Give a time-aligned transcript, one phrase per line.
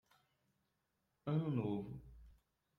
[1.25, 2.01] Ano novo